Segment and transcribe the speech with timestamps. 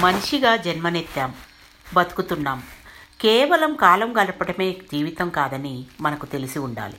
[0.00, 1.34] మనిషిగా జన్మనెత్తాం
[1.94, 2.62] బతుకుతున్నాం.
[3.20, 6.96] కేవలం కాలం గడపడమే జీవితం కాదని మనకు తెలిసి ఉండాలి.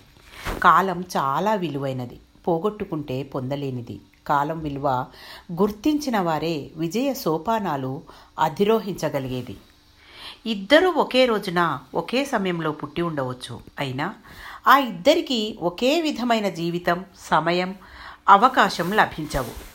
[0.59, 2.19] కాలం చాలా విలువైనది.
[2.47, 4.01] పోగొట్టుకుంటే పొందలేనిది.
[4.27, 5.05] కాలం విలువ
[5.51, 8.01] గుర్తించిన వారే విజయ సోపానాలు
[8.39, 9.57] అధిరోహించగలిగేది.
[10.45, 13.59] ఇద్దరూ ఒకే రోజున ఒకే సమయంలో పుట్టి ఉండవచ్చు.
[13.79, 14.13] అయినా
[14.67, 17.75] ఆ ఇద్దరికీ ఒకే విధమైన జీవితం సమయం
[18.29, 19.70] అవకాశం లభించవు.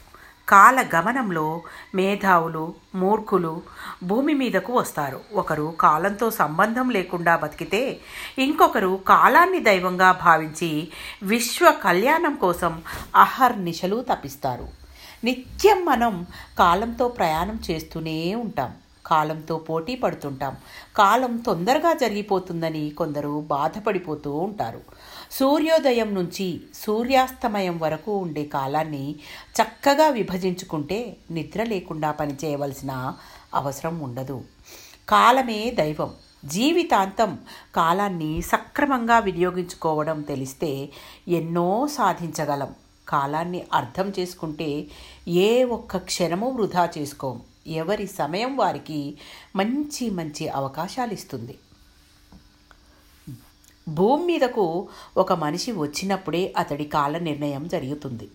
[0.48, 1.62] కాల గమనంలో
[1.94, 3.62] మేధావులు మూర్ఖులు
[4.02, 5.20] భూమి మీదకు వస్తారు.
[5.32, 8.00] ఒకరు కాలంతో సంబంధం లేకుండా బతికితే
[8.38, 10.88] ఇంకొకరు కాలాన్ని దైవంగా భావించి
[11.23, 12.82] విశ్వ కళ్యాణం కోసం
[13.16, 14.68] అహర్నిశలు తప్పిస్తారు.
[15.24, 16.27] నిత్యం మనం
[16.59, 18.74] కాలంతో ప్రయాణం చేస్తూనే ఉంటాం.
[19.06, 20.56] కాలంతో పోటీ పడుతుంటాం.
[20.96, 24.80] కాలం తొందరగా జరిగిపోతుందని కొందరు బాధపడిపోతూ ఉంటారు.
[25.30, 29.15] సూర్యోదయం నుంచి సూర్యాస్తమయం వరకు ఉండే కాలాన్ని
[29.62, 33.12] చక్కగా విభజించుకుంటే నిద్ర లేకుండా పనిచేయవలసిన
[33.55, 34.45] అవసరం ఉండదు.
[35.09, 36.12] కాలమే దైవం.
[36.45, 37.38] జీవితాంతం
[37.77, 40.88] కాలాన్ని సక్రమంగా వినియోగించుకోవడం తెలిస్తే
[41.29, 42.74] ఎన్నో సాధించగలం.
[43.09, 44.87] కాలాన్ని అర్థం చేసుకుంటే
[45.29, 47.40] ఏ ఒక్క క్షణము వృధా చేసుకోం.
[47.68, 49.18] ఎవరి సమయం వారికి
[49.56, 51.59] మంచి మంచి అవకాశాలు ఇస్తుంది
[53.88, 58.28] భూమి మీదకు ఒక మనిషి వచ్చినప్పుడే అతడి కాల నిర్ణయం జరుగుతుంది.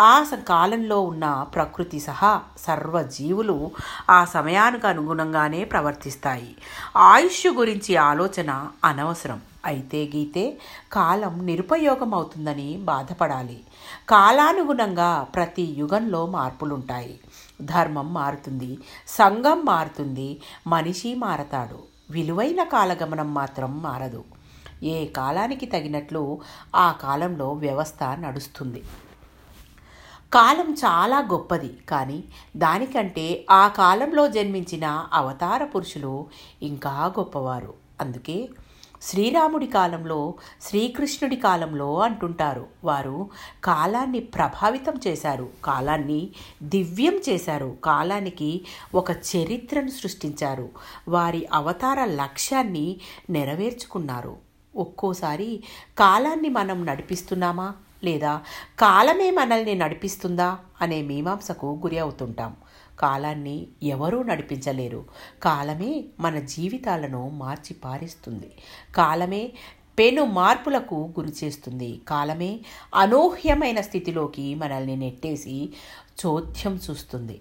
[0.00, 3.70] ఆ స- కాలంలో ఉన్న ప్రకృతి సహా సర్వజీవులు
[4.10, 6.56] ఆ సమయానికి అనుగుణంగానే ప్రవర్తిస్తాయి.
[6.96, 9.40] ఆయుష్ గురించి ఆలోచన అనవసరం.
[9.64, 10.58] అయితే గీతే
[10.92, 13.64] కాలం నిరుపయోగం అవుతుందని బాధపడాలి.
[14.08, 17.20] కాలానుగుణంగా ప్రతి యుగంలో మార్పులుంటాయి.
[17.62, 18.78] ధర్మం మారుతుంది
[19.08, 21.78] సంఘం మారుతుంది మనిషి మారతాడు.
[22.10, 24.24] విలువైన కాలగమనం మాత్రం మారదు.
[24.82, 26.40] ఏ కాలానికి తగినట్లు
[26.76, 28.82] ఆ కాలంలో వ్యవస్థ నడుస్తుంది.
[30.36, 32.24] కాలం చాలా గొప్పది కానీ
[32.56, 36.26] దానికంటే ఆ కాలంలో జన్మించిన అవతార పురుషులు
[36.62, 37.74] ఇంకా గొప్పవారు.
[38.00, 38.48] అందుకే
[39.02, 42.66] శ్రీరాముడి కాలంలో శ్రీకృష్ణుడి కాలంలో అంటుంటారు.
[42.84, 43.30] వారు
[43.64, 46.28] కాలాన్ని ప్రభావితం చేశారు కాలాన్ని
[46.62, 50.68] దివ్యం చేశారు కాలానికి ఒక చరిత్రను సృష్టించారు
[51.08, 53.00] వారి అవతార లక్ష్యాన్ని
[53.30, 54.36] నెరవేర్చుకున్నారు.
[54.76, 55.64] ఒక్కోసారి
[55.98, 57.74] కాలాన్ని మనం నడిపిస్తున్నామా?
[58.04, 58.40] లేదా
[58.78, 62.56] కాలమే మనల్ని నడిపిస్తుందా అనే మీమాంసకు గురి అవుతుంటాం.
[62.98, 65.04] కాలాన్ని ఎవరూ నడిపించలేరు.
[65.42, 68.50] కాలమే మన జీవితాలను మార్చి పారిస్తుంది.
[68.94, 69.52] కాలమే
[69.98, 72.00] పెను మార్పులకు గురి చేస్తుంది.
[72.08, 72.60] కాలమే
[72.94, 75.72] అనూహ్యమైన స్థితిలోకి మనల్ని నెట్టేసి
[76.26, 77.40] చోద్యం చూస్తుంది.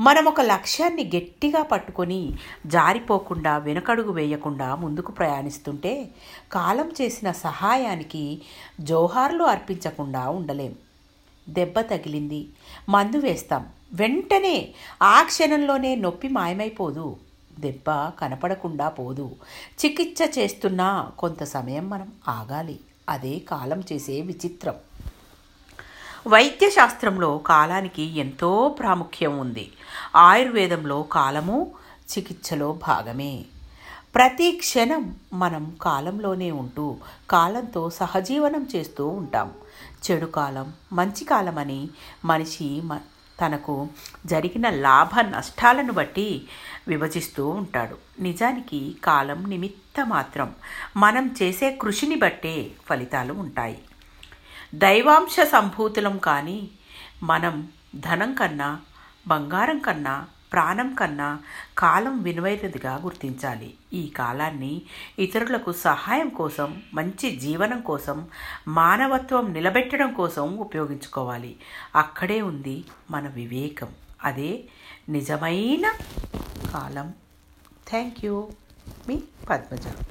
[0.00, 2.32] మనం ఒక లక్ష్యాన్ని గట్టిగా పట్టుకొని
[2.66, 6.08] జారిపోకుండా వెనుకడుగు వేయకుండా ముందుకు ప్రయాణిస్తుంటే
[6.52, 8.42] కాలం చేసిన సహాయానికి
[8.80, 10.74] జోహార్లు అర్పించకుండా ఉండలేం.
[11.48, 12.48] దెబ్బ తగిలింది.
[12.88, 13.66] మందు వేస్తాం.
[13.92, 14.68] వెంటనే
[15.02, 17.16] ఆ క్షణంలోనే నొప్పి మాయమైపోదు.
[17.58, 19.36] దెబ్బ కనపడకుండా పోదు.
[19.84, 22.80] చికిత్స చేస్తున్నా కొంత సమయం మనం ఆగాలి.
[23.08, 24.74] అదే కాలం చేసే విచిత్రం.
[26.26, 29.72] వైద్యశాస్త్రంలో కాలానికి ఎంతో ప్రాముఖ్యం ఉంది.
[30.16, 31.72] ఆయుర్వేదంలో కాలము
[32.12, 33.44] చికిత్సలో భాగమే.
[34.14, 36.96] ప్రతి క్షణం మనం కాలంలోనే ఉంటూ
[37.30, 39.52] కాలంతో సహజీవనం చేస్తూ ఉంటాం.
[40.04, 41.88] చెడు కాలం మంచి కాలం అని
[42.24, 42.98] మనిషి మ
[43.40, 43.88] తనకు
[44.26, 46.48] జరిగిన లాభ నష్టాలను బట్టి
[46.88, 47.96] విభజిస్తూ ఉంటాడు.
[48.20, 50.54] నిజానికి కాలం నిమిత్త మాత్రం
[50.96, 53.78] మనం చేసే కృషిని బట్టే ఫలితాలు ఉంటాయి.
[54.76, 56.70] దైవాంశ సంభూతులం కానీ
[57.22, 58.80] మనం ధనం కన్నా
[59.26, 61.38] బంగారం కన్నా ప్రాణం కన్నా
[61.78, 63.74] కాలం విలువైనదిగా గుర్తించాలి.
[63.92, 64.82] ఈ కాలాన్ని
[65.18, 68.28] ఇతరులకు సహాయం కోసం మంచి జీవనం కోసం
[68.68, 71.56] మానవత్వం నిలబెట్టడం కోసం ఉపయోగించుకోవాలి.
[71.96, 73.88] అక్కడే ఉంది మన వివేకం.
[74.24, 74.64] అదే
[75.08, 75.92] నిజమైన
[76.72, 77.14] కాలం.
[77.88, 78.48] Thank you.
[79.08, 80.02] మీ పద్మజ.